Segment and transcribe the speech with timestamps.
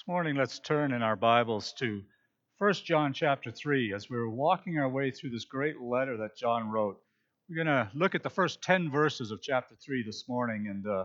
[0.00, 2.02] This morning, let's turn in our Bibles to
[2.56, 6.70] 1 John chapter 3 as we're walking our way through this great letter that John
[6.70, 6.98] wrote.
[7.50, 10.86] We're going to look at the first 10 verses of chapter 3 this morning, and
[10.86, 11.04] uh,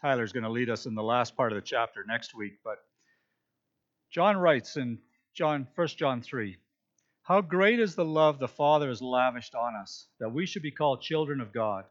[0.00, 2.60] Tyler's going to lead us in the last part of the chapter next week.
[2.62, 2.78] But
[4.12, 5.00] John writes in
[5.34, 6.56] John 1 John 3
[7.24, 10.70] How great is the love the Father has lavished on us, that we should be
[10.70, 11.84] called children of God.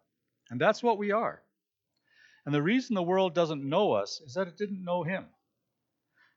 [0.49, 1.43] And that's what we are.
[2.45, 5.25] And the reason the world doesn't know us is that it didn't know Him.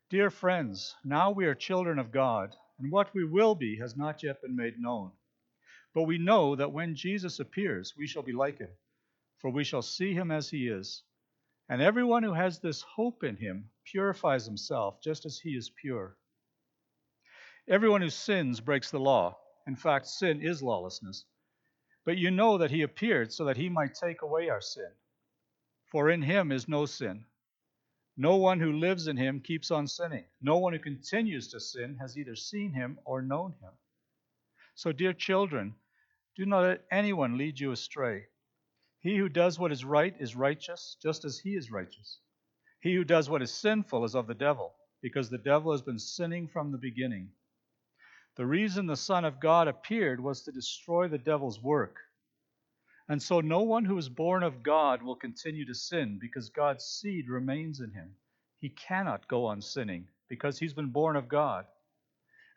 [0.09, 4.23] Dear friends, now we are children of God, and what we will be has not
[4.23, 5.11] yet been made known.
[5.95, 8.71] But we know that when Jesus appears, we shall be like him,
[9.39, 11.03] for we shall see him as he is.
[11.69, 16.17] And everyone who has this hope in him purifies himself just as he is pure.
[17.67, 19.37] Everyone who sins breaks the law.
[19.67, 21.25] In fact, sin is lawlessness.
[22.05, 24.93] But you know that he appeared so that he might take away our sin.
[25.91, 27.25] For in him is no sin.
[28.17, 30.25] No one who lives in him keeps on sinning.
[30.41, 33.73] No one who continues to sin has either seen him or known him.
[34.75, 35.75] So, dear children,
[36.35, 38.27] do not let anyone lead you astray.
[39.01, 42.19] He who does what is right is righteous, just as he is righteous.
[42.81, 45.99] He who does what is sinful is of the devil, because the devil has been
[45.99, 47.31] sinning from the beginning.
[48.37, 51.97] The reason the Son of God appeared was to destroy the devil's work.
[53.09, 56.85] And so no one who is born of God will continue to sin because God's
[56.85, 58.15] seed remains in him.
[58.59, 61.67] He cannot go on sinning because he's been born of God.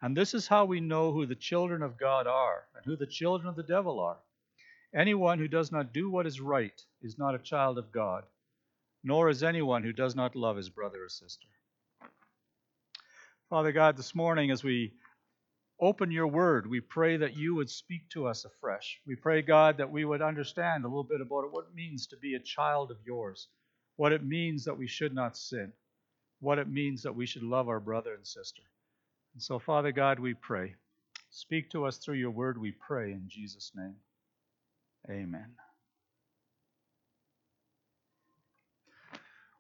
[0.01, 3.05] And this is how we know who the children of God are and who the
[3.05, 4.17] children of the devil are.
[4.93, 8.23] Anyone who does not do what is right is not a child of God,
[9.03, 11.47] nor is anyone who does not love his brother or sister.
[13.49, 14.93] Father God, this morning as we
[15.79, 16.67] open your word.
[16.67, 18.99] We pray that you would speak to us afresh.
[19.07, 22.17] We pray, God, that we would understand a little bit about what it means to
[22.17, 23.47] be a child of yours,
[23.95, 25.71] what it means that we should not sin,
[26.39, 28.63] what it means that we should love our brother and sister.
[29.33, 30.75] And so, Father God, we pray.
[31.29, 33.95] Speak to us through your word, we pray in Jesus' name.
[35.09, 35.47] Amen.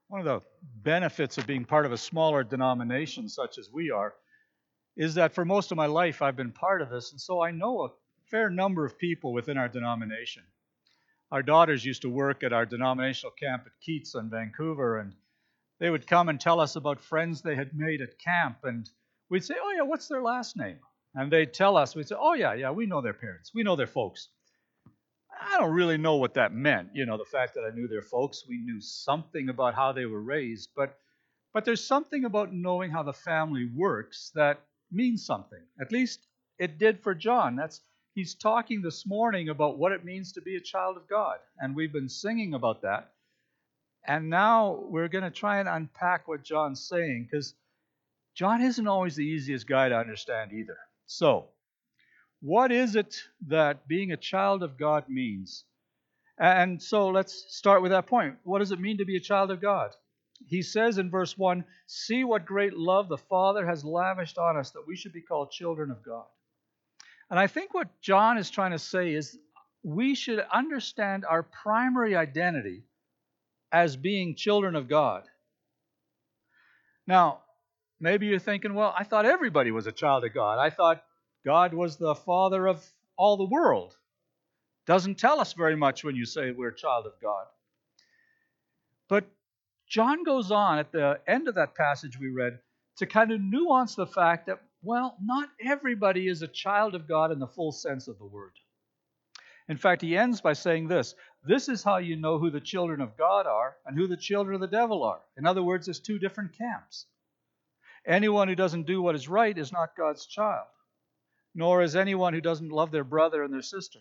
[0.07, 0.41] One of the
[0.83, 4.15] benefits of being part of a smaller denomination such as we are
[4.95, 7.51] is that for most of my life I've been part of this, and so I
[7.51, 7.89] know a
[8.29, 10.43] fair number of people within our denomination.
[11.31, 15.13] Our daughters used to work at our denominational camp at Keats in Vancouver, and
[15.79, 18.89] they would come and tell us about friends they had made at camp, and
[19.29, 20.79] we'd say, "Oh yeah, what's their last name?"
[21.15, 23.75] And they'd tell us, we'd say, "Oh yeah, yeah, we know their parents, we know
[23.75, 24.29] their folks."
[25.39, 28.01] I don't really know what that meant, you know, the fact that I knew their
[28.01, 28.45] folks.
[28.47, 30.97] We knew something about how they were raised, but
[31.53, 35.61] but there's something about knowing how the family works that means something.
[35.79, 36.27] At least
[36.57, 37.55] it did for John.
[37.55, 37.81] That's
[38.13, 41.75] he's talking this morning about what it means to be a child of God, and
[41.75, 43.11] we've been singing about that.
[44.07, 47.53] And now we're going to try and unpack what John's saying because
[48.33, 50.77] John isn't always the easiest guy to understand either.
[51.05, 51.49] So,
[52.41, 55.65] what is it that being a child of God means?
[56.37, 58.37] And so let's start with that point.
[58.43, 59.91] What does it mean to be a child of God?
[60.47, 64.71] He says in verse 1 See what great love the Father has lavished on us
[64.71, 66.25] that we should be called children of God.
[67.29, 69.37] And I think what John is trying to say is
[69.83, 72.83] we should understand our primary identity
[73.71, 75.23] as being children of God.
[77.05, 77.41] Now,
[77.99, 80.57] maybe you're thinking, well, I thought everybody was a child of God.
[80.57, 81.03] I thought
[81.45, 82.83] God was the Father of
[83.17, 83.95] all the world.
[84.85, 87.45] Doesn't tell us very much when you say we're a child of God.
[89.07, 89.25] But
[89.89, 92.59] John goes on at the end of that passage we read
[92.97, 97.31] to kind of nuance the fact that, well, not everybody is a child of God
[97.31, 98.53] in the full sense of the word.
[99.67, 103.01] In fact, he ends by saying this this is how you know who the children
[103.01, 105.21] of God are and who the children of the devil are.
[105.37, 107.05] In other words, there's two different camps.
[108.05, 110.67] Anyone who doesn't do what is right is not God's child,
[111.55, 113.99] nor is anyone who doesn't love their brother and their sister.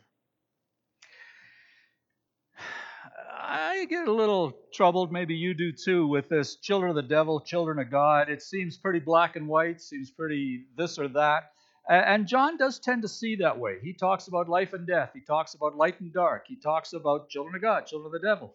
[3.50, 7.40] I get a little troubled, maybe you do too, with this children of the devil,
[7.40, 8.28] children of God.
[8.28, 11.52] It seems pretty black and white, seems pretty this or that.
[11.88, 13.78] And John does tend to see that way.
[13.82, 17.30] He talks about life and death, he talks about light and dark, he talks about
[17.30, 18.52] children of God, children of the devil.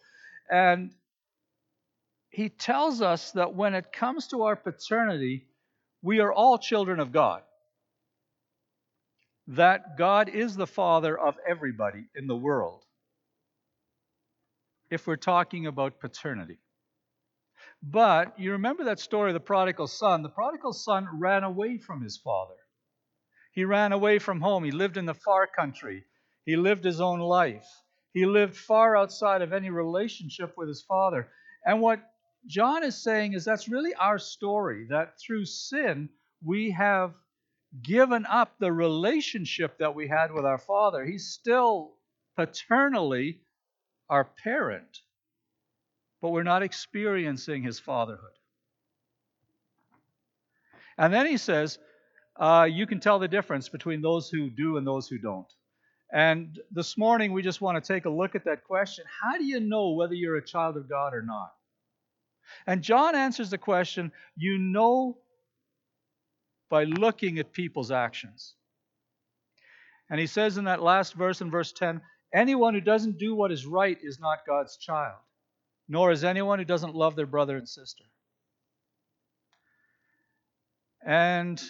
[0.48, 0.92] And
[2.30, 5.48] he tells us that when it comes to our paternity,
[6.02, 7.42] we are all children of God.
[9.48, 12.84] That God is the Father of everybody in the world
[14.90, 16.58] if we're talking about paternity.
[17.82, 20.22] But you remember that story of the prodigal son?
[20.22, 22.54] The prodigal son ran away from his father.
[23.52, 24.64] He ran away from home.
[24.64, 26.04] He lived in the far country.
[26.44, 27.66] He lived his own life.
[28.12, 31.28] He lived far outside of any relationship with his father.
[31.64, 32.00] And what
[32.46, 36.08] John is saying is that's really our story, that through sin
[36.42, 37.14] we have
[37.82, 41.04] given up the relationship that we had with our Father.
[41.04, 41.94] He's still
[42.36, 43.40] paternally
[44.08, 45.00] our parent,
[46.20, 48.30] but we're not experiencing his fatherhood.
[50.96, 51.78] And then he says,
[52.36, 55.52] uh, you can tell the difference between those who do and those who don't.
[56.12, 59.44] And this morning, we just want to take a look at that question How do
[59.44, 61.52] you know whether you're a child of God or not?
[62.66, 65.18] And John answers the question you know
[66.68, 68.54] by looking at people's actions.
[70.10, 72.00] And he says in that last verse, in verse 10,
[72.34, 75.18] anyone who doesn't do what is right is not God's child,
[75.88, 78.04] nor is anyone who doesn't love their brother and sister.
[81.06, 81.62] And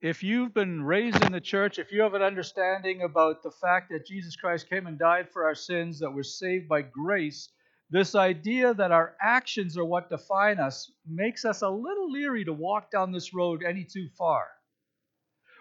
[0.00, 3.90] if you've been raised in the church, if you have an understanding about the fact
[3.90, 7.48] that Jesus Christ came and died for our sins, that we're saved by grace,
[7.90, 12.52] this idea that our actions are what define us makes us a little leery to
[12.52, 14.44] walk down this road any too far.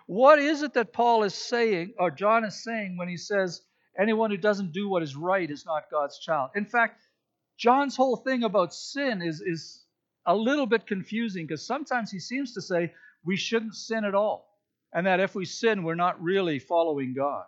[0.05, 3.61] What is it that Paul is saying, or John is saying, when he says,
[3.97, 6.51] anyone who doesn't do what is right is not God's child?
[6.55, 7.01] In fact,
[7.57, 9.83] John's whole thing about sin is, is
[10.25, 12.93] a little bit confusing because sometimes he seems to say,
[13.23, 14.49] we shouldn't sin at all.
[14.93, 17.45] And that if we sin, we're not really following God.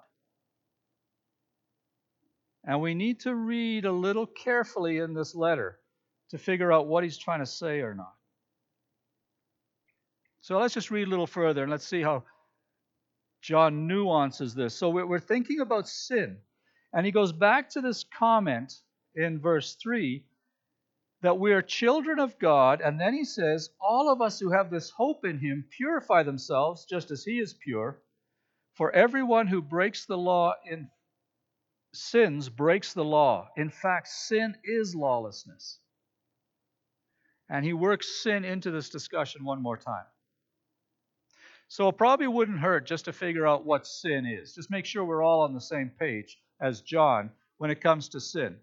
[2.64, 5.78] And we need to read a little carefully in this letter
[6.32, 8.14] to figure out what he's trying to say or not.
[10.42, 12.24] So let's just read a little further and let's see how
[13.46, 14.76] John nuances this.
[14.76, 16.40] So we're thinking about sin.
[16.92, 18.74] And he goes back to this comment
[19.14, 20.26] in verse 3
[21.22, 22.82] that we are children of God.
[22.82, 26.86] And then he says, All of us who have this hope in him purify themselves
[26.86, 28.02] just as he is pure.
[28.74, 30.90] For everyone who breaks the law in
[31.94, 33.50] sins breaks the law.
[33.56, 35.80] In fact, sin is lawlessness.
[37.48, 40.06] And he works sin into this discussion one more time.
[41.68, 44.56] So it probably wouldn't hurt just to figure out what sin is.
[44.56, 48.20] Just make sure we're all on the same page as John when it comes to
[48.20, 48.58] sin.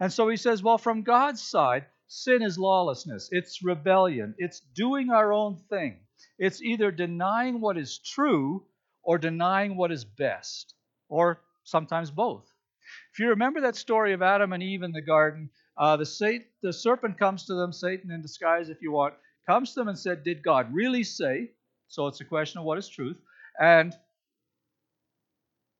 [0.00, 5.10] And so he says, well, from God's side, Sin is lawlessness, it's rebellion, it's doing
[5.10, 6.00] our own thing.
[6.38, 8.64] It's either denying what is true
[9.02, 10.74] or denying what is best,
[11.10, 12.50] or sometimes both.
[13.12, 16.46] If you remember that story of Adam and Eve in the garden, uh, the, Satan,
[16.62, 19.12] the serpent comes to them, Satan in disguise, if you want,
[19.46, 21.50] comes to them and said, Did God really say?
[21.88, 23.16] So it's a question of what is truth.
[23.60, 23.94] And,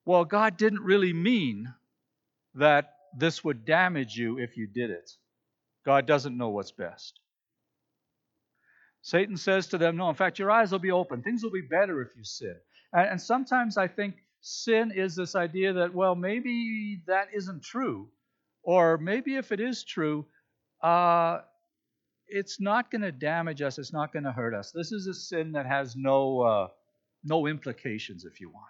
[0.05, 1.73] well, God didn't really mean
[2.55, 5.11] that this would damage you if you did it.
[5.85, 7.21] God doesn't know what's best.
[9.03, 11.23] Satan says to them, No, in fact, your eyes will be open.
[11.23, 12.57] Things will be better if you sin.
[12.93, 18.09] And, and sometimes I think sin is this idea that, well, maybe that isn't true.
[18.63, 20.27] Or maybe if it is true,
[20.83, 21.41] uh,
[22.29, 23.79] it's not going to damage us.
[23.79, 24.71] It's not going to hurt us.
[24.73, 26.69] This is a sin that has no, uh,
[27.25, 28.67] no implications, if you want.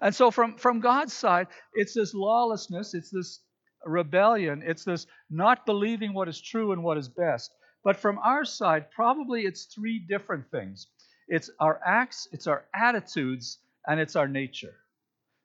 [0.00, 3.40] And so, from, from God's side, it's this lawlessness, it's this
[3.84, 4.62] rebellion.
[4.64, 7.50] It's this not believing what is true and what is best.
[7.82, 10.86] But from our side, probably it's three different things
[11.28, 14.74] it's our acts, it's our attitudes, and it's our nature.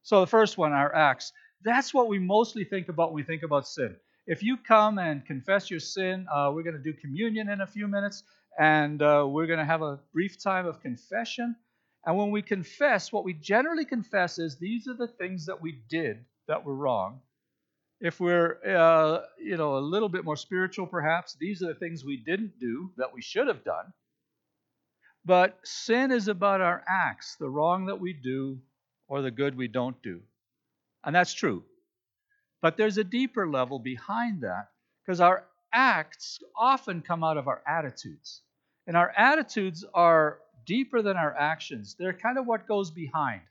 [0.02, 1.31] So the first one, our acts,
[1.63, 3.96] that's what we mostly think about when we think about sin.
[4.27, 7.68] If you come and confess your sin, uh, we're going to do communion in a
[7.68, 8.24] few minutes,
[8.57, 11.56] and uh, we're going to have a brief time of confession.
[12.06, 15.83] And when we confess, what we generally confess is these are the things that we
[15.90, 17.21] did that were wrong.
[18.02, 22.04] If we're, uh, you know, a little bit more spiritual, perhaps, these are the things
[22.04, 23.94] we didn't do that we should have done.
[25.23, 28.59] But sin is about our acts, the wrong that we do
[29.07, 30.21] or the good we don't do.
[31.04, 31.64] And that's true.
[32.66, 34.69] But there's a deeper level behind that
[35.06, 38.42] because our acts often come out of our attitudes.
[38.88, 43.42] And our attitudes are deeper than our actions, they're kind of what goes behind.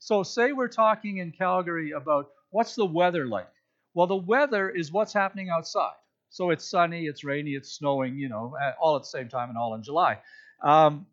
[0.00, 3.52] So, say we're talking in Calgary about what's the weather like?
[3.94, 5.94] Well, the weather is what's happening outside.
[6.30, 9.56] So it's sunny, it's rainy, it's snowing, you know, all at the same time and
[9.56, 10.18] all in July.
[10.60, 11.06] Um,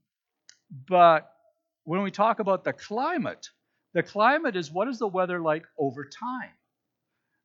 [0.89, 1.31] but
[1.83, 3.47] when we talk about the climate,
[3.93, 6.49] the climate is what is the weather like over time?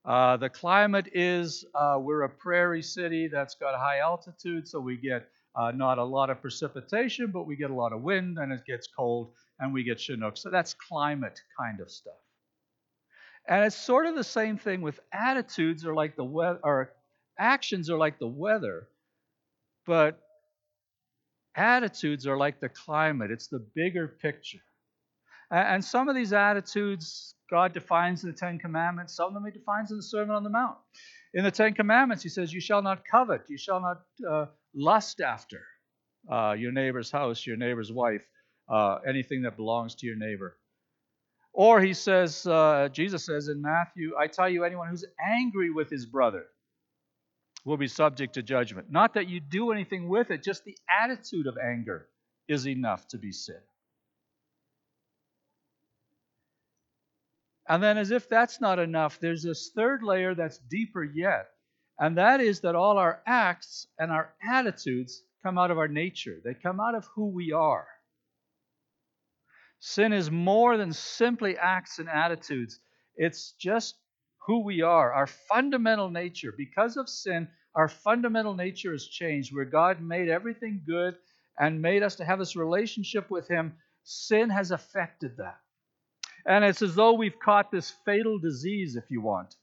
[0.05, 4.97] Uh, the climate is uh, we're a prairie city that's got high altitude, so we
[4.97, 8.52] get uh, not a lot of precipitation, but we get a lot of wind and
[8.52, 10.37] it gets cold and we get Chinook.
[10.37, 12.14] So that's climate kind of stuff.
[13.49, 16.93] And it's sort of the same thing with attitudes or like the weather or
[17.38, 18.88] actions are like the weather,
[19.87, 20.21] but
[21.57, 23.31] attitudes are like the climate.
[23.31, 24.59] It's the bigger picture.
[25.50, 29.50] And some of these attitudes God defines in the Ten Commandments, some of them He
[29.50, 30.76] defines in the Sermon on the Mount.
[31.35, 35.21] In the Ten Commandments, he says, You shall not covet, you shall not uh, lust
[35.21, 35.62] after
[36.31, 38.26] uh, your neighbor's house, your neighbor's wife,
[38.69, 40.57] uh, anything that belongs to your neighbor.
[41.52, 45.90] Or he says, uh, Jesus says in Matthew, I tell you, anyone who's angry with
[45.90, 46.45] his brother
[47.64, 48.90] will be subject to judgment.
[48.90, 52.09] Not that you do anything with it, just the attitude of anger
[52.47, 53.61] is enough to be sin.
[57.69, 61.49] And then, as if that's not enough, there's this third layer that's deeper yet.
[61.99, 66.41] And that is that all our acts and our attitudes come out of our nature,
[66.45, 67.87] they come out of who we are.
[69.81, 72.81] Sin is more than simply acts and attitudes,
[73.17, 73.97] it's just
[74.47, 76.53] who we are, our fundamental nature.
[76.57, 79.55] Because of sin, our fundamental nature has changed.
[79.55, 81.17] Where God made everything good
[81.59, 85.59] and made us to have this relationship with Him, sin has affected that.
[86.49, 89.55] And it's as though we've caught this fatal disease, if you want.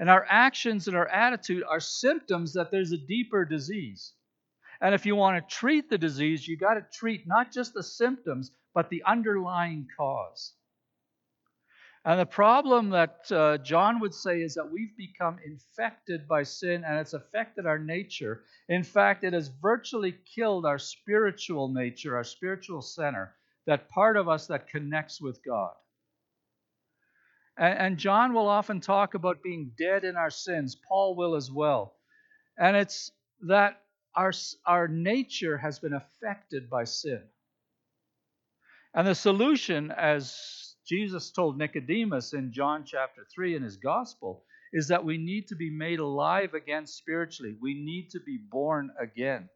[0.00, 4.14] And our actions and our attitude are symptoms that there's a deeper disease.
[4.80, 7.84] And if you want to treat the disease, you got to treat not just the
[7.84, 10.54] symptoms, but the underlying cause.
[12.04, 16.82] And the problem that uh, John would say is that we've become infected by sin
[16.84, 18.42] and it's affected our nature.
[18.68, 24.28] In fact, it has virtually killed our spiritual nature, our spiritual center, that part of
[24.28, 25.74] us that connects with God.
[27.58, 30.76] And, John will often talk about being dead in our sins.
[30.88, 31.96] Paul will as well.
[32.56, 33.10] And it's
[33.48, 33.82] that
[34.14, 34.32] our,
[34.64, 37.20] our nature has been affected by sin.
[38.94, 44.88] And the solution, as Jesus told Nicodemus in John chapter 3 in his gospel, is
[44.88, 47.56] that we need to be made alive again spiritually.
[47.60, 49.48] We need to be born again.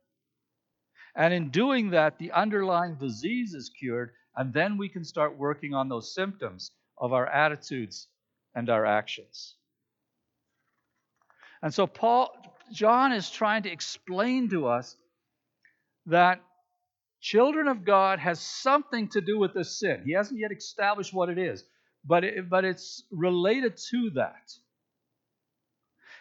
[1.14, 5.74] And in doing that, the underlying disease is cured, and then we can start working
[5.74, 8.06] on those symptoms of our attitudes
[8.54, 9.56] and our actions.
[11.60, 12.30] And so Paul
[12.72, 14.96] John is trying to explain to us
[16.06, 16.40] that
[17.20, 20.02] children of God has something to do with this sin.
[20.06, 21.64] He hasn't yet established what it is,
[22.04, 24.52] but, it, but it's related to that.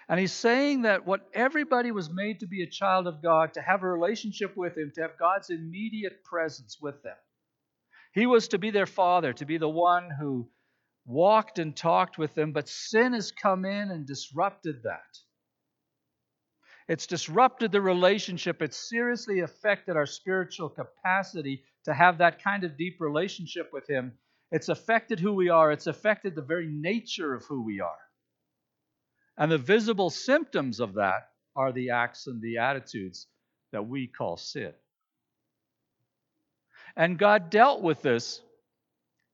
[0.09, 3.61] And he's saying that what everybody was made to be a child of God, to
[3.61, 7.15] have a relationship with Him, to have God's immediate presence with them.
[8.13, 10.49] He was to be their father, to be the one who
[11.05, 15.17] walked and talked with them, but sin has come in and disrupted that.
[16.87, 18.61] It's disrupted the relationship.
[18.61, 24.13] It's seriously affected our spiritual capacity to have that kind of deep relationship with Him.
[24.51, 27.97] It's affected who we are, it's affected the very nature of who we are.
[29.37, 33.27] And the visible symptoms of that are the acts and the attitudes
[33.71, 34.73] that we call sin.
[36.95, 38.41] And God dealt with this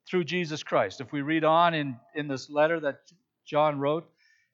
[0.09, 1.01] through Jesus Christ.
[1.01, 2.99] If we read on in, in this letter that
[3.45, 4.09] John wrote,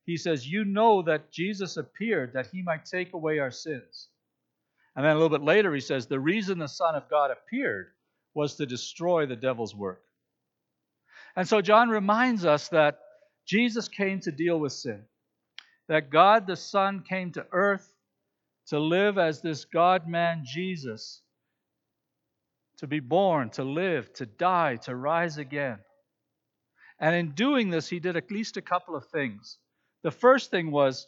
[0.06, 4.10] he says, You know that Jesus appeared that he might take away our sins.
[4.96, 7.88] And then a little bit later, he says, The reason the Son of God appeared
[8.34, 10.04] was to destroy the devil's work.
[11.36, 13.00] And so John reminds us that
[13.46, 15.04] Jesus came to deal with sin,
[15.88, 17.90] that God the Son came to earth
[18.68, 21.22] to live as this God man Jesus,
[22.84, 25.80] to be born, to live, to die, to rise again.
[27.00, 29.58] And in doing this, he did at least a couple of things.
[30.04, 31.08] The first thing was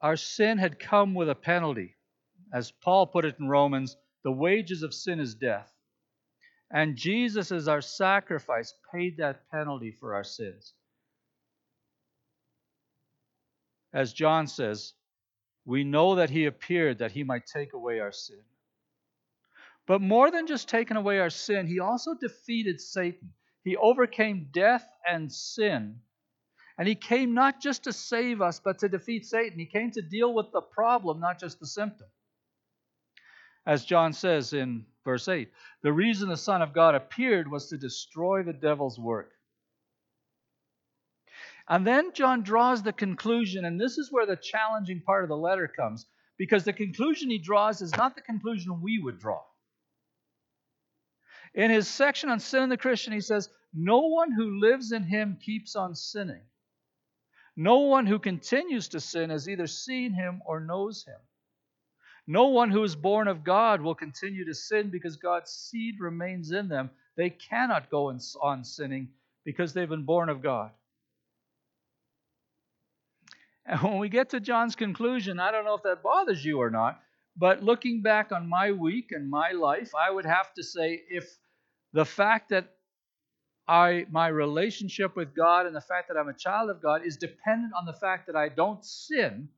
[0.00, 1.94] our sin had come with a penalty.
[2.52, 5.72] As Paul put it in Romans, the wages of sin is death.
[6.72, 10.74] And Jesus, as our sacrifice, paid that penalty for our sins.
[13.94, 14.94] As John says,
[15.68, 18.40] we know that he appeared that he might take away our sin.
[19.86, 23.34] But more than just taking away our sin, he also defeated Satan.
[23.64, 26.00] He overcame death and sin.
[26.78, 29.58] And he came not just to save us, but to defeat Satan.
[29.58, 32.06] He came to deal with the problem, not just the symptom.
[33.66, 35.50] As John says in verse 8,
[35.82, 39.32] the reason the Son of God appeared was to destroy the devil's work.
[41.68, 45.36] And then John draws the conclusion, and this is where the challenging part of the
[45.36, 46.06] letter comes,
[46.38, 49.42] because the conclusion he draws is not the conclusion we would draw.
[51.54, 55.02] In his section on sin and the Christian, he says, No one who lives in
[55.02, 56.42] him keeps on sinning.
[57.56, 61.18] No one who continues to sin has either seen him or knows him.
[62.26, 66.52] No one who is born of God will continue to sin because God's seed remains
[66.52, 66.90] in them.
[67.16, 69.08] They cannot go on sinning
[69.44, 70.70] because they've been born of God.
[73.68, 76.70] And when we get to John's conclusion, I don't know if that bothers you or
[76.70, 77.00] not,
[77.36, 81.28] but looking back on my week and my life, I would have to say if
[81.92, 82.74] the fact that
[83.68, 87.18] I, my relationship with God and the fact that I'm a child of God is
[87.18, 89.50] dependent on the fact that I don't sin,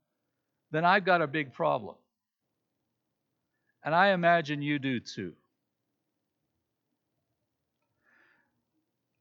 [0.73, 1.95] then I've got a big problem.
[3.85, 5.33] And I imagine you do too.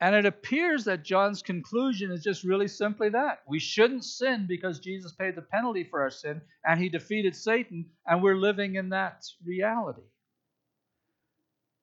[0.01, 3.39] And it appears that John's conclusion is just really simply that.
[3.48, 7.86] We shouldn't sin because Jesus paid the penalty for our sin and he defeated Satan,
[8.06, 10.03] and we're living in that reality.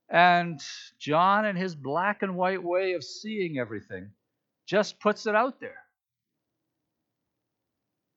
[0.09, 0.63] And
[0.99, 4.13] John, in his black and white way of seeing everything,
[4.65, 5.83] just puts it out there.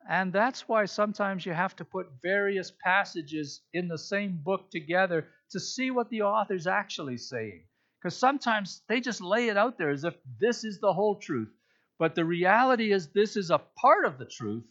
[0.10, 5.28] And that's why sometimes you have to put various passages in the same book together
[5.52, 7.64] to see what the author's actually saying.
[8.02, 11.52] Because sometimes they just lay it out there as if this is the whole truth.
[11.98, 14.64] But the reality is, this is a part of the truth,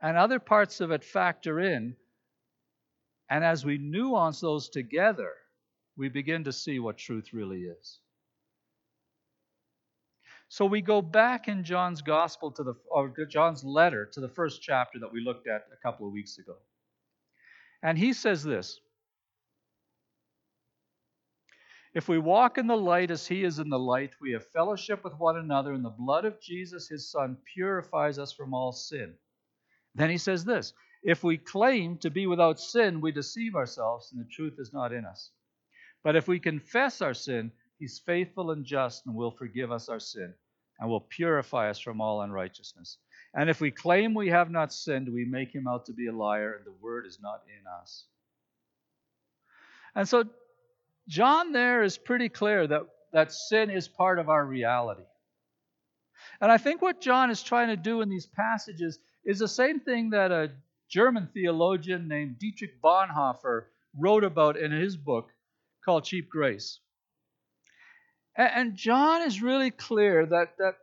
[0.00, 1.96] and other parts of it factor in.
[3.28, 5.32] And as we nuance those together,
[5.96, 7.98] we begin to see what truth really is.
[10.48, 14.62] So we go back in John's gospel to the or John's letter to the first
[14.62, 16.56] chapter that we looked at a couple of weeks ago.
[17.82, 18.80] And he says this
[21.94, 25.04] If we walk in the light as he is in the light, we have fellowship
[25.04, 29.14] with one another, and the blood of Jesus, his son, purifies us from all sin.
[29.94, 30.72] Then he says this
[31.04, 34.92] If we claim to be without sin, we deceive ourselves, and the truth is not
[34.92, 35.30] in us.
[36.02, 40.00] But if we confess our sin, he's faithful and just and will forgive us our
[40.00, 40.34] sin
[40.80, 42.98] and will purify us from all unrighteousness.
[43.34, 46.12] And if we claim we have not sinned, we make him out to be a
[46.12, 48.06] liar, and the word is not in us.
[49.94, 50.24] And so,
[51.08, 52.82] John there is pretty clear that,
[53.12, 55.04] that sin is part of our reality.
[56.40, 59.80] And I think what John is trying to do in these passages is the same
[59.80, 60.52] thing that a
[60.88, 63.66] German theologian named Dietrich Bonhoeffer
[63.98, 65.30] wrote about in his book
[65.84, 66.80] called Cheap Grace.
[68.36, 70.74] And John is really clear that, that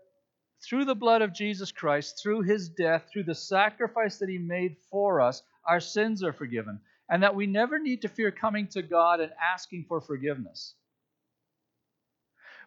[0.63, 4.78] through the blood of Jesus Christ, through his death, through the sacrifice that he made
[4.90, 6.80] for us, our sins are forgiven.
[7.12, 10.74] And that we never need to fear coming to God and asking for forgiveness.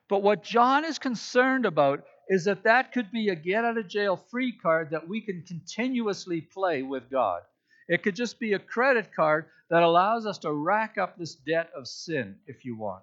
[0.09, 3.88] But what John is concerned about is that that could be a get out of
[3.88, 7.40] jail free card that we can continuously play with God.
[7.88, 11.71] It could just be a credit card that allows us to rack up this debt
[11.77, 13.03] of sin, if you want.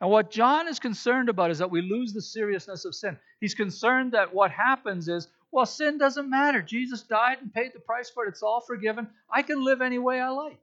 [0.00, 3.18] And what John is concerned about is that we lose the seriousness of sin.
[3.40, 6.62] He's concerned that what happens is, well, sin doesn't matter.
[6.62, 8.30] Jesus died and paid the price for it.
[8.30, 9.08] It's all forgiven.
[9.32, 10.60] I can live any way I like.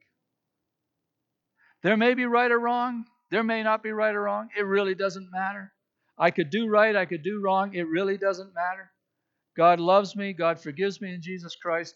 [1.83, 3.05] There may be right or wrong.
[3.29, 4.49] There may not be right or wrong.
[4.57, 5.73] It really doesn't matter.
[6.17, 6.95] I could do right.
[6.95, 7.73] I could do wrong.
[7.75, 8.91] It really doesn't matter.
[9.55, 10.33] God loves me.
[10.33, 11.95] God forgives me in Jesus Christ.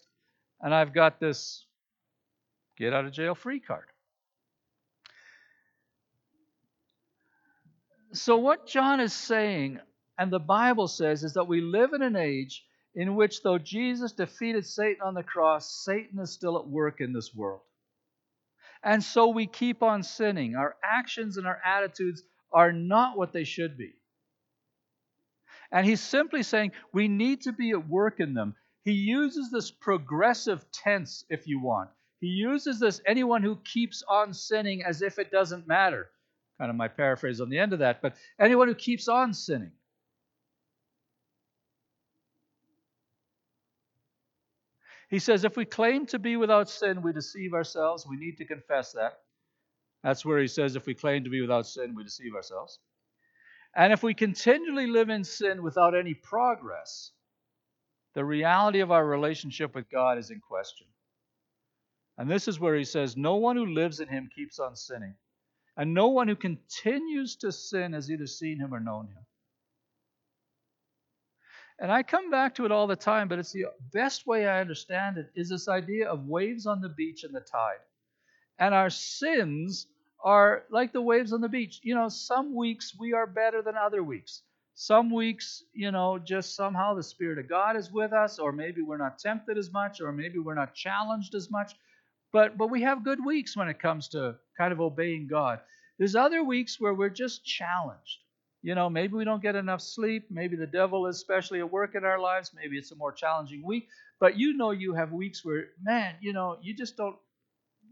[0.60, 1.64] And I've got this
[2.76, 3.86] get out of jail free card.
[8.12, 9.80] So, what John is saying,
[10.18, 12.62] and the Bible says, is that we live in an age
[12.94, 17.12] in which, though Jesus defeated Satan on the cross, Satan is still at work in
[17.12, 17.60] this world.
[18.82, 20.56] And so we keep on sinning.
[20.56, 23.94] Our actions and our attitudes are not what they should be.
[25.70, 28.56] And he's simply saying we need to be at work in them.
[28.84, 31.90] He uses this progressive tense, if you want.
[32.20, 36.10] He uses this anyone who keeps on sinning as if it doesn't matter
[36.62, 39.72] kind of my paraphrase on the end of that, but anyone who keeps on sinning.
[45.12, 48.06] He says, if we claim to be without sin, we deceive ourselves.
[48.08, 49.18] We need to confess that.
[50.02, 52.78] That's where he says, if we claim to be without sin, we deceive ourselves.
[53.76, 57.10] And if we continually live in sin without any progress,
[58.14, 60.86] the reality of our relationship with God is in question.
[62.16, 65.14] And this is where he says, No one who lives in him keeps on sinning.
[65.76, 69.26] And no one who continues to sin has either seen him or known him.
[71.78, 74.60] And I come back to it all the time, but it's the best way I
[74.60, 77.80] understand it is this idea of waves on the beach and the tide.
[78.58, 79.86] And our sins
[80.22, 81.80] are like the waves on the beach.
[81.82, 84.42] You know, some weeks we are better than other weeks.
[84.74, 88.80] Some weeks, you know, just somehow the Spirit of God is with us, or maybe
[88.80, 91.74] we're not tempted as much, or maybe we're not challenged as much.
[92.32, 95.60] But but we have good weeks when it comes to kind of obeying God.
[95.98, 98.21] There's other weeks where we're just challenged.
[98.62, 100.26] You know, maybe we don't get enough sleep.
[100.30, 102.52] Maybe the devil is especially at work in our lives.
[102.54, 103.88] Maybe it's a more challenging week.
[104.20, 107.16] But you know, you have weeks where, man, you know, you just don't,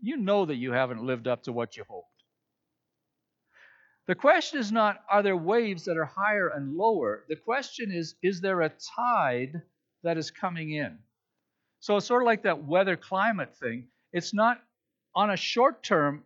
[0.01, 2.07] you know that you haven't lived up to what you hoped.
[4.07, 7.25] The question is not, are there waves that are higher and lower?
[7.29, 9.61] The question is, is there a tide
[10.05, 10.99] that is coming in?
[11.81, 13.89] So it's sort of like that weather climate thing.
[14.13, 14.61] It's not
[15.15, 16.25] on a short term,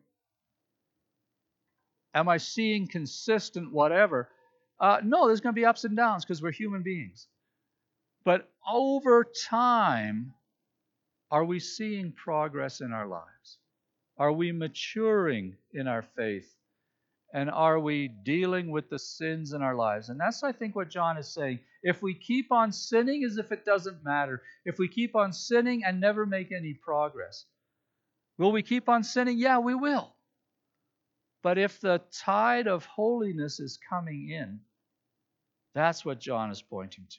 [2.14, 4.28] am I seeing consistent whatever?
[4.80, 7.28] Uh, no, there's going to be ups and downs because we're human beings.
[8.24, 10.34] But over time,
[11.30, 13.58] are we seeing progress in our lives?
[14.18, 16.54] Are we maturing in our faith?
[17.32, 20.08] And are we dealing with the sins in our lives?
[20.08, 21.58] And that's, I think, what John is saying.
[21.82, 25.82] If we keep on sinning as if it doesn't matter, if we keep on sinning
[25.84, 27.44] and never make any progress,
[28.38, 29.36] will we keep on sinning?
[29.36, 30.13] Yeah, we will.
[31.44, 34.60] But if the tide of holiness is coming in,
[35.74, 37.18] that's what John is pointing to.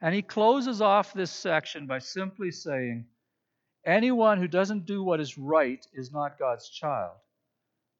[0.00, 3.06] And he closes off this section by simply saying,
[3.86, 7.16] Anyone who doesn't do what is right is not God's child,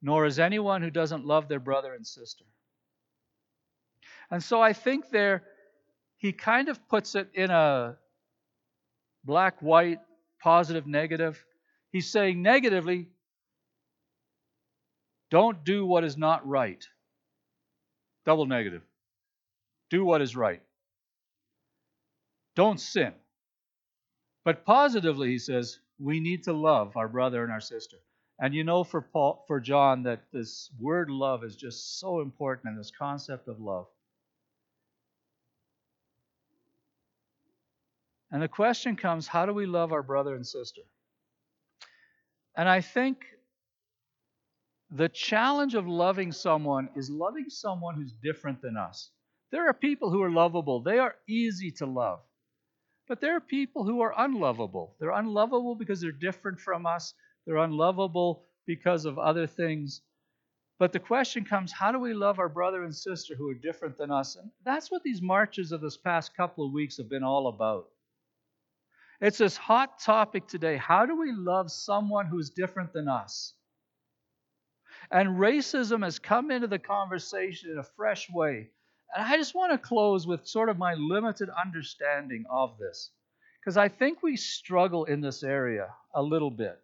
[0.03, 2.45] nor is anyone who doesn't love their brother and sister.
[4.33, 5.45] And so I think there,
[6.19, 7.99] he kind of puts it in a
[9.25, 10.01] black, white,
[10.43, 11.45] positive, negative.
[11.93, 13.09] He's saying negatively,
[15.31, 16.85] don't do what is not right.
[18.27, 18.83] Double negative.
[19.91, 20.63] Do what is right.
[22.55, 23.13] Don't sin.
[24.45, 27.97] But positively, he says, we need to love our brother and our sister.
[28.39, 32.71] And you know for Paul, for John that this word love is just so important
[32.71, 33.87] and this concept of love.
[38.31, 40.83] And the question comes, how do we love our brother and sister?
[42.57, 43.25] And I think
[44.91, 49.11] the challenge of loving someone is loving someone who's different than us.
[49.53, 50.81] There are people who are lovable.
[50.81, 52.21] They are easy to love.
[53.09, 54.97] But there are people who are unlovable.
[55.01, 57.15] They're unlovable because they're different from us,
[57.47, 60.03] they're unlovable because of other things.
[60.79, 63.99] But the question comes how do we love our brother and sister who are different
[63.99, 64.37] than us?
[64.37, 67.89] And that's what these marches of this past couple of weeks have been all about.
[69.21, 70.79] It's this hot topic today.
[70.79, 73.53] How do we love someone who's different than us?
[75.11, 78.71] And racism has come into the conversation in a fresh way.
[79.15, 83.11] And I just want to close with sort of my limited understanding of this,
[83.61, 86.79] because I think we struggle in this area a little bit.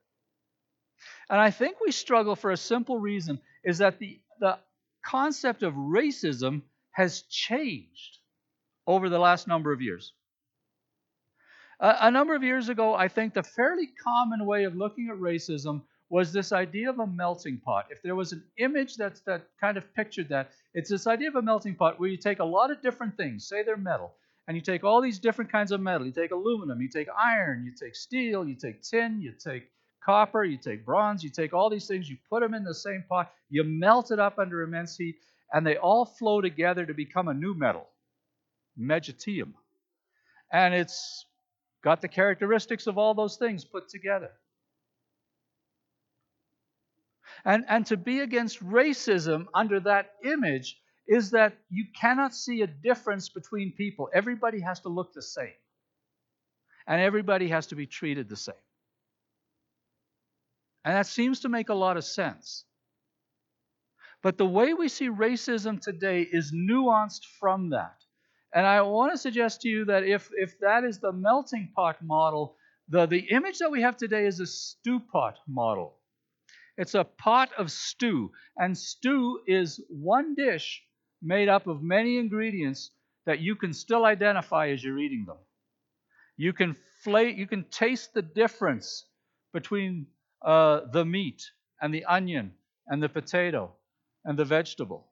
[1.30, 4.58] And I think we struggle for a simple reason is that the, the
[5.04, 8.18] concept of racism has changed
[8.86, 10.12] over the last number of years.
[11.78, 15.82] A, number of years ago, I think the fairly common way of looking at racism
[16.08, 17.86] was this idea of a melting pot.
[17.90, 21.34] If there was an image that's, that kind of pictured that, it's this idea of
[21.34, 24.14] a melting pot where you take a lot of different things, say they're metal,
[24.48, 26.06] and you take all these different kinds of metal.
[26.06, 29.64] You take aluminum, you take iron, you take steel, you take tin, you take
[30.02, 33.04] copper, you take bronze, you take all these things, you put them in the same
[33.06, 35.16] pot, you melt it up under immense heat,
[35.52, 37.86] and they all flow together to become a new metal,
[38.80, 39.52] megantium.
[40.52, 41.26] And it's
[41.82, 44.30] got the characteristics of all those things put together.
[47.44, 52.66] And, and to be against racism under that image is that you cannot see a
[52.66, 54.08] difference between people.
[54.12, 55.54] Everybody has to look the same,
[56.86, 58.54] and everybody has to be treated the same.
[60.84, 62.64] And that seems to make a lot of sense.
[64.22, 68.05] But the way we see racism today is nuanced from that.
[68.54, 72.02] And I want to suggest to you that if, if that is the melting pot
[72.02, 72.56] model,
[72.88, 75.94] the, the image that we have today is a stew pot model.
[76.78, 80.82] It's a pot of stew, and stew is one dish
[81.22, 82.90] made up of many ingredients
[83.24, 85.38] that you can still identify as you're eating them.
[86.36, 89.06] You can fla- you can taste the difference
[89.52, 90.06] between
[90.42, 91.42] uh, the meat
[91.80, 92.52] and the onion
[92.86, 93.72] and the potato
[94.24, 95.06] and the vegetable.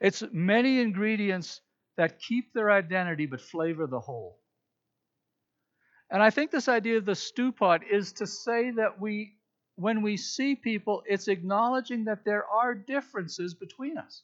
[0.00, 1.60] It's many ingredients
[1.96, 4.40] that keep their identity but flavor the whole.
[6.10, 9.36] And I think this idea of the stew pot is to say that we
[9.76, 14.22] when we see people, it's acknowledging that there are differences between us.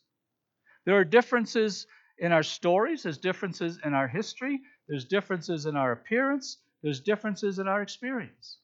[0.86, 1.86] There are differences
[2.18, 7.58] in our stories, there's differences in our history, there's differences in our appearance, there's differences
[7.58, 8.58] in our experience.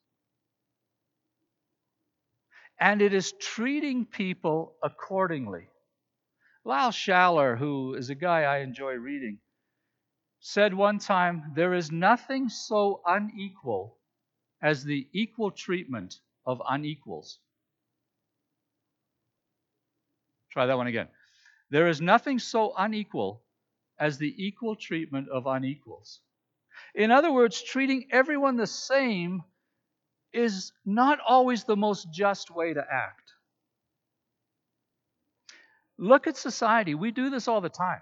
[2.78, 5.68] And it is treating people accordingly.
[6.66, 9.38] Lyle Schaller, who is a guy I enjoy reading,
[10.40, 14.00] said one time, There is nothing so unequal
[14.60, 17.38] as the equal treatment of unequals.
[20.50, 21.06] Try that one again.
[21.70, 23.44] There is nothing so unequal
[24.00, 26.20] as the equal treatment of unequals.
[26.96, 29.44] In other words, treating everyone the same
[30.32, 33.35] is not always the most just way to act.
[35.98, 36.94] Look at society.
[36.94, 38.00] We do this all the time.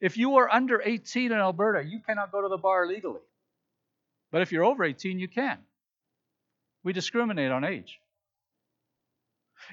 [0.00, 3.20] If you are under 18 in Alberta, you cannot go to the bar legally.
[4.30, 5.58] But if you're over 18, you can.
[6.82, 7.98] We discriminate on age.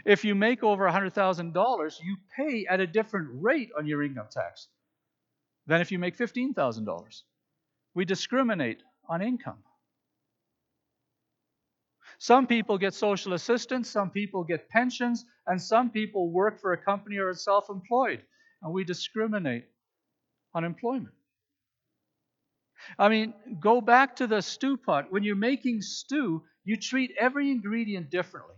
[0.05, 4.67] If you make over $100,000, you pay at a different rate on your income tax
[5.67, 7.21] than if you make $15,000.
[7.93, 9.59] We discriminate on income.
[12.23, 16.77] Some people get social assistance, some people get pensions, and some people work for a
[16.77, 18.23] company or are self employed.
[18.61, 19.65] And we discriminate
[20.53, 21.13] on employment.
[22.97, 25.11] I mean, go back to the stew pot.
[25.11, 28.55] When you're making stew, you treat every ingredient differently.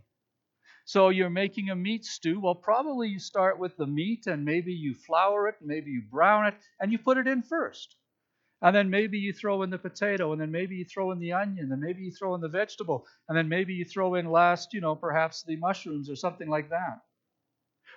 [0.85, 2.39] So you're making a meat stew.
[2.39, 6.45] Well, probably you start with the meat and maybe you flour it, maybe you brown
[6.45, 7.95] it, and you put it in first.
[8.61, 11.33] And then maybe you throw in the potato, and then maybe you throw in the
[11.33, 14.73] onion, and maybe you throw in the vegetable, and then maybe you throw in last,
[14.73, 17.01] you know, perhaps the mushrooms or something like that.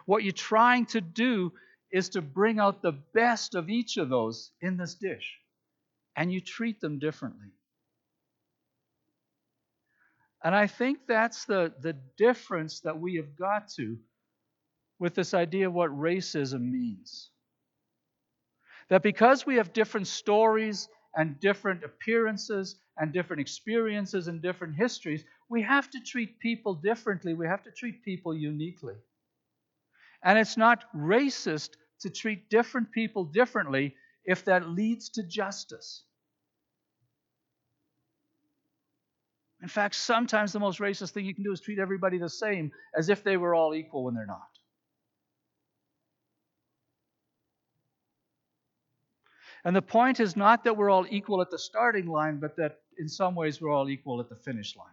[0.04, 1.52] What you're trying to do
[1.90, 5.38] is to bring out the best of each of those in this dish,
[6.16, 7.48] and you treat them differently.
[10.42, 13.98] And I think that's the, the difference that we have got to
[14.98, 17.30] with this idea of what racism means.
[18.88, 25.24] That because we have different stories and different appearances and different experiences and different histories,
[25.48, 27.34] we have to treat people differently.
[27.34, 28.94] We have to treat people uniquely.
[30.22, 31.70] And it's not racist
[32.00, 36.04] to treat different people differently if that leads to justice.
[39.62, 42.70] In fact, sometimes the most racist thing you can do is treat everybody the same
[42.96, 44.57] as if they were all equal when they're not.
[49.64, 52.78] And the point is not that we're all equal at the starting line, but that
[52.98, 54.86] in some ways we're all equal at the finish line.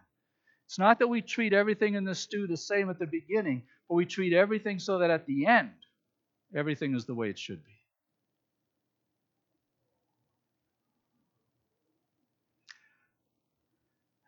[0.66, 3.94] It's not that we treat everything in the stew the same at the beginning, but
[3.94, 5.70] we treat everything so that at the end,
[6.54, 7.72] everything is the way it should be.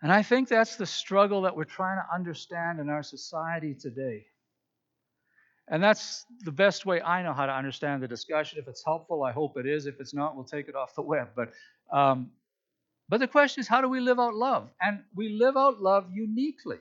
[0.01, 4.27] And I think that's the struggle that we're trying to understand in our society today.
[5.71, 8.59] And that's the best way I know how to understand the discussion.
[8.59, 9.87] If it's helpful, I hope it is.
[9.87, 11.29] If it's not, we'll take it off the web.
[11.37, 11.53] But,
[11.93, 12.31] um,
[13.09, 14.71] but the question is, how do we live out love?
[14.81, 16.79] And we live out love uniquely.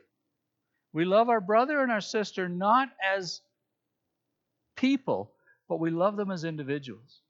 [0.94, 3.42] We love our brother and our sister not as
[4.76, 5.32] people,
[5.68, 7.22] but we love them as individuals.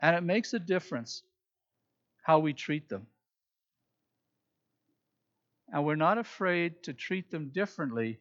[0.00, 1.22] And it makes a difference
[2.22, 3.06] how we treat them.
[5.72, 8.18] And we're not afraid to treat them differently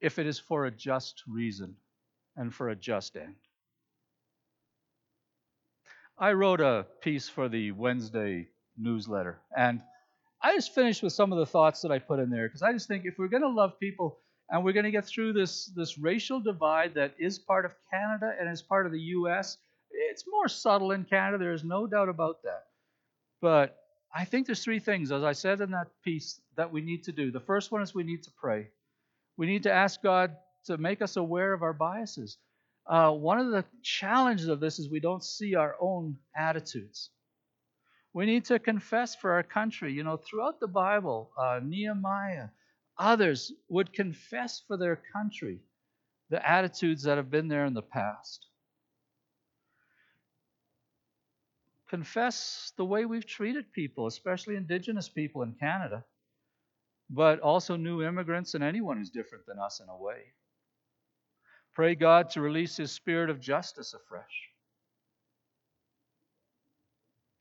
[0.00, 1.76] if it is for a just reason
[2.36, 3.34] and for a just end.
[6.18, 9.80] I wrote a piece for the Wednesday newsletter, and
[10.42, 12.72] I just finished with some of the thoughts that I put in there because I
[12.72, 14.18] just think if we're going to love people
[14.50, 18.32] and we're going to get through this, this racial divide that is part of Canada
[18.38, 19.58] and is part of the U.S.,
[19.90, 21.38] it's more subtle in Canada.
[21.38, 22.64] There is no doubt about that.
[23.40, 23.76] But
[24.14, 27.12] I think there's three things, as I said in that piece, that we need to
[27.12, 27.30] do.
[27.30, 28.68] The first one is we need to pray.
[29.38, 32.36] We need to ask God to make us aware of our biases.
[32.86, 37.08] Uh, one of the challenges of this is we don't see our own attitudes.
[38.12, 39.94] We need to confess for our country.
[39.94, 42.48] You know, throughout the Bible, uh, Nehemiah,
[42.98, 45.60] others would confess for their country
[46.28, 48.48] the attitudes that have been there in the past.
[51.88, 56.04] confess the way we've treated people, especially indigenous people in Canada,
[57.10, 60.32] but also new immigrants and anyone who's different than us in a way.
[61.74, 64.50] Pray God to release His spirit of justice afresh.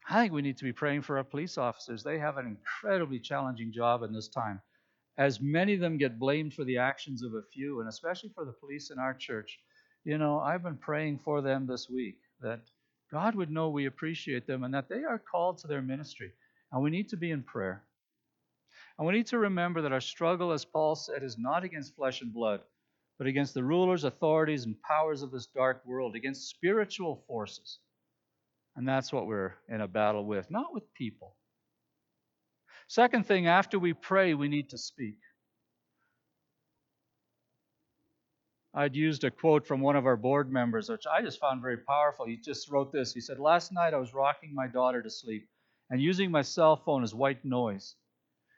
[0.10, 2.02] I think we need to be praying for our police officers.
[2.02, 4.62] They have an incredibly challenging job in this time,
[5.18, 8.46] as many of them get blamed for the actions of a few, and especially for
[8.46, 9.60] the police in our church.
[10.06, 12.62] You know, I've been praying for them this week that
[13.12, 16.32] God would know we appreciate them and that they are called to their ministry.
[16.72, 17.84] And we need to be in prayer.
[18.98, 22.22] And we need to remember that our struggle, as Paul said, is not against flesh
[22.22, 22.62] and blood,
[23.18, 27.80] but against the rulers, authorities, and powers of this dark world, against spiritual forces.
[28.76, 31.36] And that's what we're in a battle with, not with people.
[32.88, 35.18] Second thing, after we pray, we need to speak.
[38.74, 41.78] I'd used a quote from one of our board members, which I just found very
[41.78, 42.28] powerful.
[42.28, 43.14] He just wrote this.
[43.14, 45.50] He said, Last night I was rocking my daughter to sleep
[45.90, 47.96] and using my cell phone as white noise.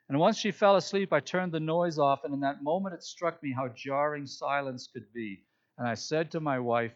[0.09, 3.03] And once she fell asleep, I turned the noise off, and in that moment it
[3.03, 5.43] struck me how jarring silence could be.
[5.77, 6.93] And I said to my wife,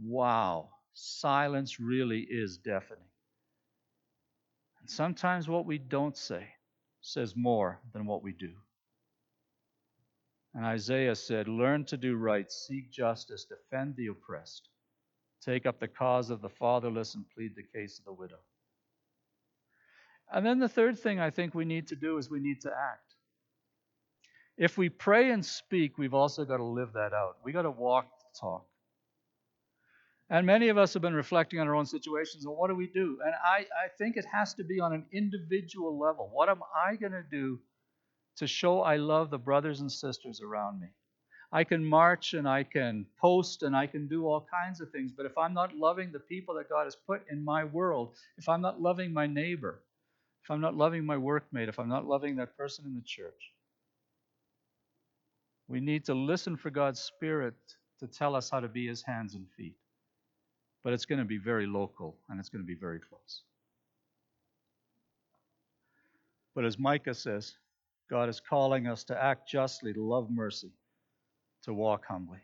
[0.00, 3.08] Wow, silence really is deafening.
[4.80, 6.46] And sometimes what we don't say
[7.00, 8.52] says more than what we do.
[10.52, 14.68] And Isaiah said, Learn to do right, seek justice, defend the oppressed,
[15.40, 18.38] take up the cause of the fatherless, and plead the case of the widow.
[20.32, 22.70] And then the third thing I think we need to do is we need to
[22.70, 23.14] act.
[24.56, 27.38] If we pray and speak, we've also got to live that out.
[27.44, 28.66] We've got to walk the talk.
[30.30, 32.86] And many of us have been reflecting on our own situations and what do we
[32.86, 33.18] do?
[33.24, 36.30] And I, I think it has to be on an individual level.
[36.32, 37.60] What am I going to do
[38.36, 40.88] to show I love the brothers and sisters around me?
[41.52, 45.12] I can march and I can post and I can do all kinds of things,
[45.12, 48.48] but if I'm not loving the people that God has put in my world, if
[48.48, 49.82] I'm not loving my neighbor,
[50.44, 53.52] if I'm not loving my workmate, if I'm not loving that person in the church,
[55.68, 57.54] we need to listen for God's Spirit
[58.00, 59.74] to tell us how to be His hands and feet.
[60.82, 63.42] But it's going to be very local and it's going to be very close.
[66.54, 67.54] But as Micah says,
[68.10, 70.72] God is calling us to act justly, to love mercy,
[71.62, 72.40] to walk humbly.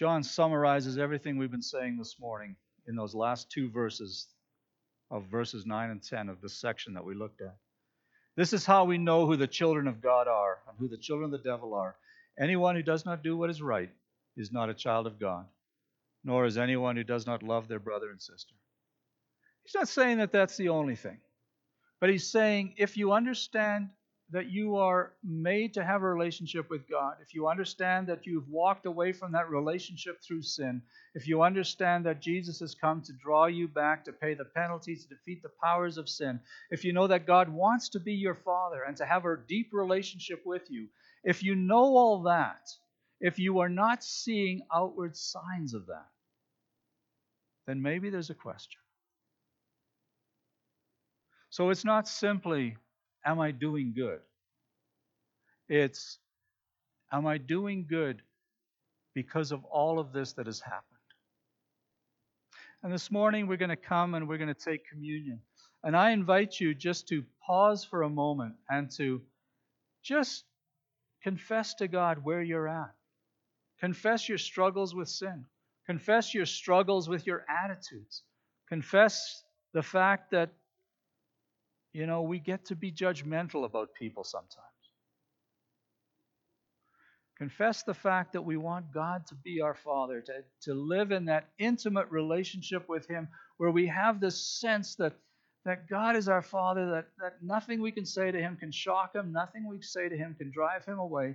[0.00, 2.56] John summarizes everything we've been saying this morning
[2.88, 4.28] in those last two verses
[5.10, 7.54] of verses 9 and 10 of this section that we looked at.
[8.34, 11.26] This is how we know who the children of God are and who the children
[11.26, 11.96] of the devil are.
[12.40, 13.90] Anyone who does not do what is right
[14.38, 15.44] is not a child of God,
[16.24, 18.54] nor is anyone who does not love their brother and sister.
[19.64, 21.18] He's not saying that that's the only thing.
[22.00, 23.90] But he's saying if you understand
[24.32, 28.48] that you are made to have a relationship with God, if you understand that you've
[28.48, 30.82] walked away from that relationship through sin,
[31.14, 34.94] if you understand that Jesus has come to draw you back, to pay the penalty,
[34.94, 36.40] to defeat the powers of sin,
[36.70, 39.70] if you know that God wants to be your Father and to have a deep
[39.72, 40.86] relationship with you,
[41.24, 42.70] if you know all that,
[43.20, 46.06] if you are not seeing outward signs of that,
[47.66, 48.80] then maybe there's a question.
[51.50, 52.76] So it's not simply,
[53.24, 54.20] am I doing good?
[55.68, 56.18] It's,
[57.12, 58.22] am I doing good
[59.14, 60.84] because of all of this that has happened?
[62.82, 65.40] And this morning we're going to come and we're going to take communion.
[65.82, 69.22] And I invite you just to pause for a moment and to
[70.02, 70.44] just
[71.22, 72.92] confess to God where you're at.
[73.80, 75.44] Confess your struggles with sin.
[75.86, 78.22] Confess your struggles with your attitudes.
[78.68, 80.52] Confess the fact that
[81.92, 84.66] you know, we get to be judgmental about people sometimes.
[87.36, 91.24] Confess the fact that we want God to be our Father, to, to live in
[91.24, 95.14] that intimate relationship with Him where we have this sense that,
[95.64, 99.14] that God is our Father, that, that nothing we can say to Him can shock
[99.14, 101.34] Him, nothing we say to Him can drive Him away.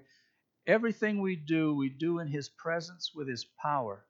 [0.67, 4.05] Everything we do, we do in His presence with His power,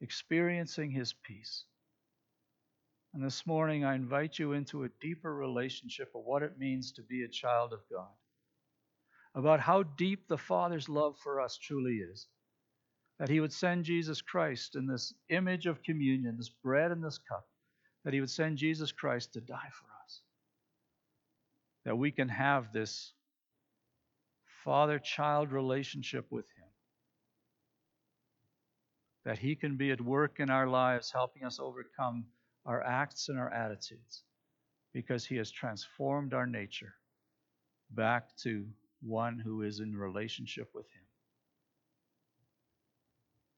[0.00, 1.64] experiencing His peace.
[3.18, 7.02] And this morning, I invite you into a deeper relationship of what it means to
[7.02, 8.12] be a child of God,
[9.34, 12.28] about how deep the Father's love for us truly is.
[13.18, 17.18] That He would send Jesus Christ in this image of communion, this bread and this
[17.18, 17.48] cup,
[18.04, 20.22] that He would send Jesus Christ to die for us.
[21.86, 23.14] That we can have this
[24.64, 26.68] father child relationship with Him.
[29.24, 32.26] That He can be at work in our lives, helping us overcome
[32.68, 34.22] our acts and our attitudes
[34.92, 36.94] because He has transformed our nature
[37.90, 38.66] back to
[39.00, 41.02] one who is in relationship with Him.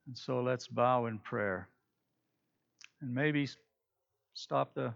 [0.06, 1.68] And so let's bow in prayer
[3.00, 3.48] and maybe
[4.34, 4.94] stop the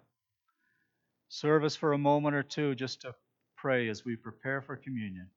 [1.29, 3.15] service for a moment or two just to
[3.57, 5.29] pray as we prepare for communion.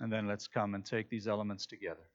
[0.00, 2.08] And then let's come and take these elements together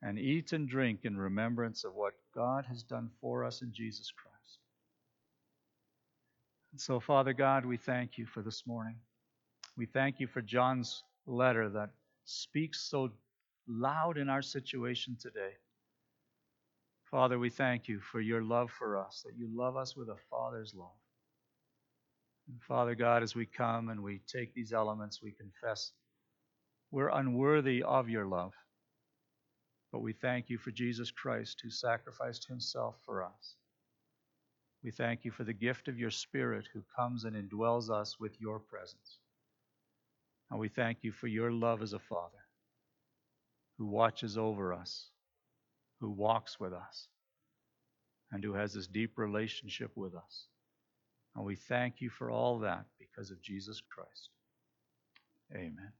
[0.00, 4.10] and eat and drink in remembrance of what God has done for us in Jesus
[4.10, 4.31] Christ.
[6.72, 8.96] And so, Father God, we thank you for this morning.
[9.76, 11.90] We thank you for John's letter that
[12.24, 13.10] speaks so
[13.68, 15.52] loud in our situation today.
[17.10, 20.16] Father, we thank you for your love for us, that you love us with a
[20.30, 20.96] father's love.
[22.48, 25.92] And Father God, as we come and we take these elements, we confess
[26.90, 28.52] we're unworthy of your love.
[29.92, 33.56] But we thank you for Jesus Christ who sacrificed himself for us.
[34.82, 38.40] We thank you for the gift of your Spirit who comes and indwells us with
[38.40, 39.18] your presence.
[40.50, 42.38] And we thank you for your love as a Father
[43.78, 45.08] who watches over us,
[46.00, 47.08] who walks with us,
[48.30, 50.46] and who has this deep relationship with us.
[51.34, 54.30] And we thank you for all that because of Jesus Christ.
[55.54, 55.92] Amen.